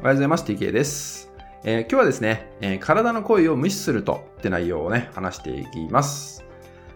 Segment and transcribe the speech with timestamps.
[0.00, 0.44] おはようございます。
[0.44, 1.28] TK です。
[1.64, 6.44] えー、今日はですね、えー、体の声を無視するとって内容をね、話していきます。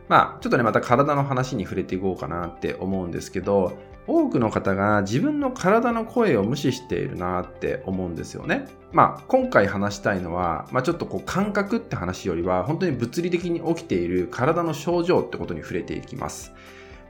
[0.06, 3.76] まあ、ちょっとね、また体の話に触れていこうかなって思うんですけど、
[4.06, 8.68] 多くの方が自分の体の声を無視しているなって思うんですよね。
[8.92, 16.52] まあ、今回話したいのは、まあ、ちょっとこう感覚って話よりは、本当に物理的に起きている体の症状ってことに触れていきます。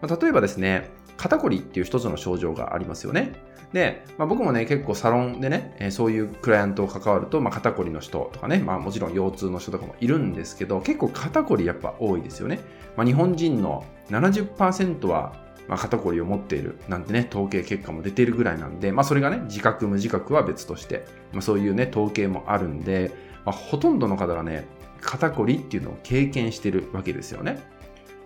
[0.00, 3.32] まあ、例えばですね、肩こりっていう一つの症状がありますよね。
[3.72, 12.60] で、まあ、僕もね、結構サロンでね、えー、そういうクライアントを関わると、まあ、肩こりの人とかね、まあ、もちろん腰痛の人とかもいるんですけど、結構肩こりやっぱ多いですよね。
[12.96, 15.32] まあ、日本人の70%は、
[15.68, 23.10] まあ、肩こりを持っているなんてね、統計結果も出ているぐらいなんで、まあ、それがね、自覚無自覚は別として、まあ、そういうね、統計もあるんで、
[23.46, 24.66] まあ、ほとんどの方がね、
[25.00, 27.60] 肩こりっていうのを経験してるわけですよね。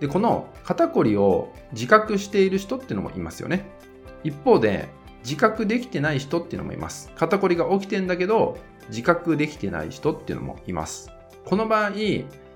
[0.00, 3.66] で、この肩こりを自覚している人っていうのもいますよね。
[4.24, 4.88] 一方で、
[5.24, 7.10] 自覚できてない人っていうのもいます。
[7.16, 11.10] 肩こりが起きてんだけど、自覚できてない人っていうのもいます。
[11.44, 11.92] この場合、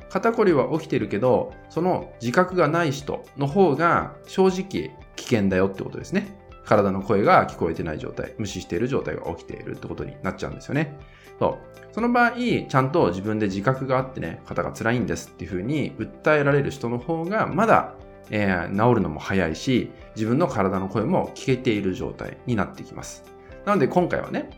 [0.08, 6.39] 肩こりは起きてるけど、その自覚がない人の方が正直危険だよってことですね。
[6.64, 10.98] 体の声が聞こえてない状態、無視している状態が起きているってことになっちゃうんですよね。
[11.38, 11.58] そ
[11.90, 11.94] う。
[11.94, 17.94] その場合、ちゃんと自分で自覚があってね、肩が辛いんですっていうふうに訴えられる人の方が、まだ
[18.30, 23.24] えー、治るのも早いし、自分の体の声も聞けている状態になってきます。
[23.66, 24.50] なので今回はね、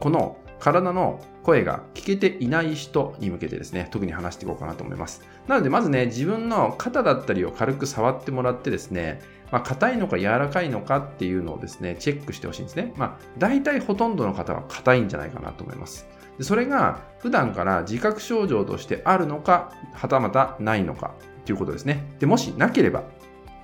[0.00, 5.22] この体の声が聞けていない人に向けてですね、特に話していこうかなと思います。
[5.48, 12.92] なのでまずね、自分の肩だったりを軽く触ってもらってですね、まあ、硬いのか柔らかいのかっていうのをですね、チェックしてほしいんですね。
[12.96, 16.08] まあ、大体ほとんどの方は硬いんじゃないかなと思います。
[16.38, 22.04] でそれが普段から自覚症状としてあるのか、はたまたないのかということですね。
[22.18, 23.04] で、もしなければ、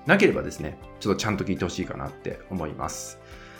[0.07, 3.19] なければですね、ちょっとちゃんと聞いてほしいかなって思います。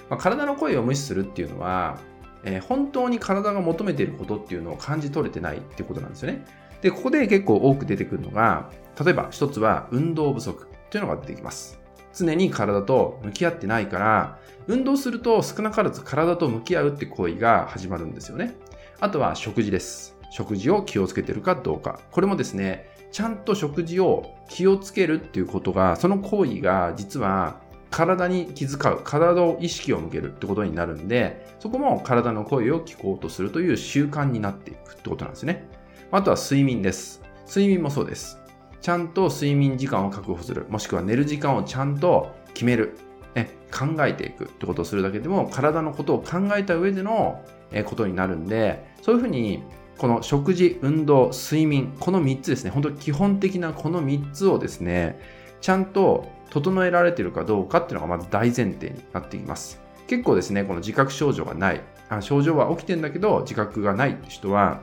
[0.09, 1.99] まあ、体の声を無視するっていうのは、
[2.45, 6.45] えー、本当に体が求めていることっていうのを感じ取れてないっていうことなんですよね。
[6.81, 8.71] で、ここで結構多く出てくるのが、
[9.03, 11.82] 例えば一つは運動不足というのが出てきます。
[12.15, 18.55] 常に体と向き合ってないから、運動すると少なからず体と向き合うって行為が始まるんですよね。
[19.01, 20.17] あとは食事です。
[20.31, 22.01] 食事を気をつけてるかどうか。
[22.11, 35.69] これもですね、ちゃんと食事を気をつけるっていうことが、その行為が実は体に気遣う、体を意識を向けるってことになるんで、そこも体の声を聞こうとするという習慣になっていくってことなんですね。
[36.11, 37.21] あとは睡眠です。
[37.47, 38.42] 睡眠もそうです。
[38.83, 42.99] ちゃんと睡眠時間を確保する、もしくは寝る時間をちゃんと決める、
[43.35, 47.43] ね、考えていくってことをするだけでも、体のことを考えた上での
[47.87, 49.63] ことになるんで、そういうふうに
[49.99, 55.21] この食事、運動、睡眠、この3つですね、本当基本的なこの3つをですね、
[55.61, 59.81] ちゃんと整えられているかどうかっていうのがまず大前提になってきます。
[60.09, 64.81] 結構ですね、この自覚症状がない、あ症状は起きてんだけど自覚がないって人は、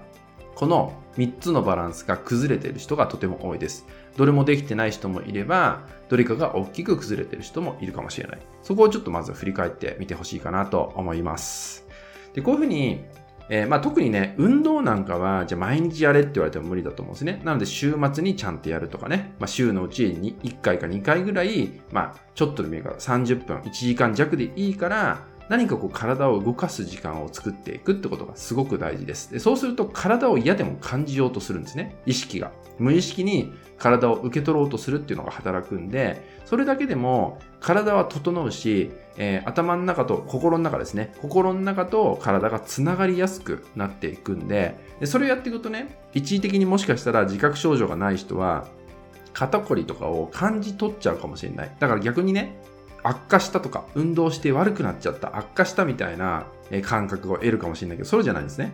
[0.56, 3.86] この3つのバランスが崩れている人がとても多いです。
[4.16, 8.40] どれもできてない人もいれば、どれかが大きく崩れている人もいるかもしれない。
[8.64, 11.86] そこをちょっとまず振り返ってみてほしいかなと思います。
[12.34, 13.04] で、こういうふうに
[13.50, 17.42] えー、まあ、特にね、運動なんかは、じゃあ毎日やれって言われても無理だと思うんですね。
[17.44, 29.32] なので、週末にちゃんとやるとかね、まあ、週のうちに1回か2回ぐらい、まあ、ちょっとでもいいから30分、1時間弱でいいから、何かこう体を動かす時間を作っていくってことがすごく大事です。
[29.32, 31.98] でそうすると体を嫌でも感じようとするんですね。
[32.06, 32.52] 意識が。
[32.78, 41.14] 無意識に体を受け取ろうとするっていうのが働くんで、それだけでも体は整うし、えー、頭の中と心の中ですね。
[41.22, 48.68] 心の中と体がつながりやすくなっていくんで、でそれをやっていくとね、一時的にもしかしたら自覚症状がない人は、
[49.34, 51.72] 肩こりとかを感じ取っちゃうかもしれない。
[51.80, 52.62] だから逆にね、
[53.04, 56.46] 悪化したとか、運動して悪くなっちゃった、悪化したみたいな
[56.84, 58.72] 感覚を得るかもしれないけど、それじゃないんですね。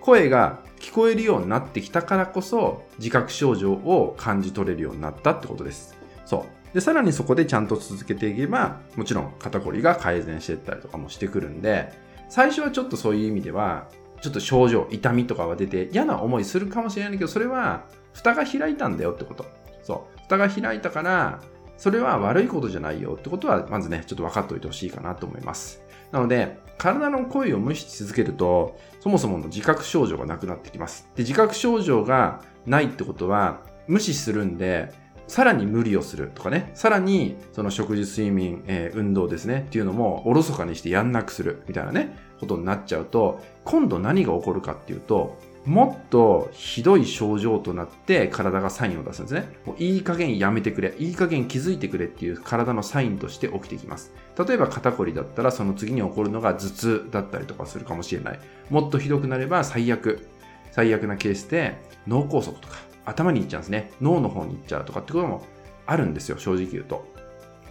[0.00, 5.96] 声が聞こえるようになってきたからこそ自覚症状を感じ取れるようになったってことです。
[6.24, 6.74] そう。
[6.74, 11.92] で、さらにそこでちゃんと続けていけば、もちろん肩こりが改善していったりとかもしてくるんで、
[12.28, 13.88] 最初はちょっとそういう意味では、
[14.20, 19.44] ちょっと症状、痛みとかが出て嫌な思いするかもしれないけど、それは蓋が開いたんだよってこと。
[19.82, 20.20] そう。
[20.22, 21.40] 蓋が開いたから、
[21.76, 25.82] それは悪いことじゃないよってことは、まずね、ちょっと分かっておいてほしいかなと思います。
[26.12, 31.08] なので、体の声を無視し続けると、そもそもの自覚症状がなくなってきます。
[31.14, 34.92] で、自覚症状がないってことは、無視するんで、
[35.26, 49.48] さらに無理をするとかね、さらにその食事、睡眠、えー、運動ですねっていうのもおろそかにしてやんなくするみたいなね、ことになっちゃうと、今度何が起こるかっていうと、もっとひどい症状となって体がサインを出すんですね。
[49.66, 54.12] もういい加減やめてくれ、いい加減気づいてくれっていう体のサインとして起きてきます。
[54.38, 58.40] 例えば肩こりだったらその次に起こるのが頭痛だったりとかするかもしれない。
[58.70, 60.28] もっとひどくなれば最悪、
[60.70, 61.76] 最悪なケースで
[62.06, 63.90] 脳梗塞とか頭に行っちゃうんですね。
[64.00, 65.42] 脳の方に行っちゃうとかってことも
[65.86, 67.06] あるんですよ、正直言うと。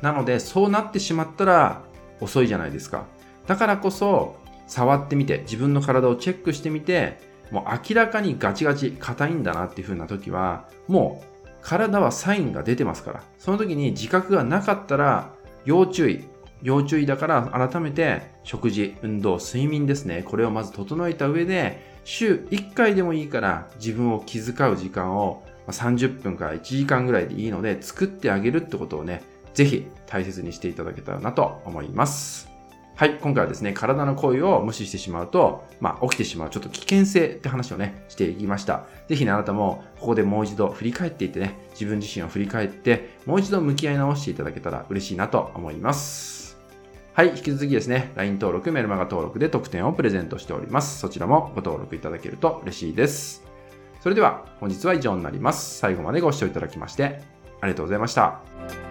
[0.01, 1.81] なので、そうなってしまったら
[2.19, 3.05] 遅いじゃないですか。
[3.47, 4.37] だからこそ、
[4.67, 15.31] 触ってみて、自分の体をチェックしてみて、もう明らかにガチガチ硬いんだなっていう風な時は、もう体はサインが出てますから、その時に自覚がなかったら
[15.65, 16.25] 要注意。
[16.61, 20.23] 要注意だから改めて食事、運動、睡眠ですね。
[20.23, 32.54] これをまず整えた上で、週1回でもいいから自分を気遣う時間を30分から1時間ぐらいでいいので作ってあげるってことをね、ぜひ大切にしていただけたらなと思います。
[32.97, 38.85] はい、今回はですね、体の声を無視してしまうと、まあ、起きてしまうちょっと危険性って話をね、していきました。
[39.09, 46.57] ぜひね、あなたもここでもう一度振り返っていってね、自分自身を振り返って、もう一度向き合い直していただけたら嬉しいなと思います。
[47.11, 50.99] はい、引き続きですね、LINE 登録、メルマガ登録で特典をプレゼントしております。
[50.99, 53.43] そちらもご登録いただけると嬉しいです。
[53.99, 55.79] それでは、本日は以上になります。
[55.79, 57.19] 最後までご視聴いただきまして、
[57.59, 58.84] ありがとうございました。